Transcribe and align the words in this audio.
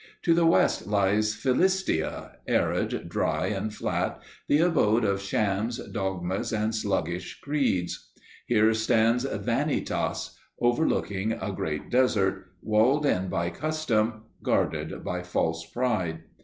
To 0.23 0.33
the 0.33 0.47
west 0.47 0.87
lies 0.87 1.35
Philistia, 1.35 2.31
arid, 2.47 3.07
dry 3.07 3.45
and 3.49 3.71
flat, 3.71 4.19
the 4.47 4.57
abode 4.57 5.03
of 5.05 5.21
shams, 5.21 5.77
dogmas 5.77 6.51
and 6.51 6.73
sluggish 6.73 7.39
creeds. 7.39 8.09
Here 8.47 8.73
stands 8.73 9.25
Vanitas, 9.25 10.31
overlooking 10.59 11.33
a 11.33 11.51
great 11.51 11.91
desert, 11.91 12.47
walled 12.63 13.05
in 13.05 13.27
by 13.27 13.51
custom, 13.51 14.23
guarded 14.41 15.03
by 15.03 15.21
false 15.21 15.67
pride. 15.69 16.23